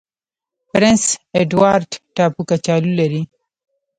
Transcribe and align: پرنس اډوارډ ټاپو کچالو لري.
پرنس 0.69 1.03
اډوارډ 1.37 1.89
ټاپو 2.15 2.41
کچالو 2.49 2.91
لري. 2.99 3.21